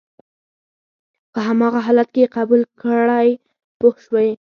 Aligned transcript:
په 1.31 1.39
هماغه 1.47 1.79
حالت 1.87 2.07
کې 2.13 2.19
یې 2.23 2.31
قبول 2.37 2.61
کړئ 2.81 3.29
پوه 3.79 3.95
شوې!. 4.05 4.27